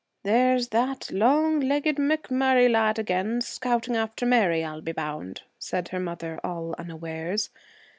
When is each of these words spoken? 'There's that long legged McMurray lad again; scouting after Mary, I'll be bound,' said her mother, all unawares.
'There's 0.23 0.69
that 0.69 1.11
long 1.11 1.59
legged 1.59 1.97
McMurray 1.97 2.67
lad 2.71 2.97
again; 2.97 3.39
scouting 3.39 3.95
after 3.95 4.25
Mary, 4.25 4.63
I'll 4.63 4.81
be 4.81 4.93
bound,' 4.93 5.43
said 5.59 5.89
her 5.89 5.99
mother, 5.99 6.39
all 6.43 6.73
unawares. 6.79 7.51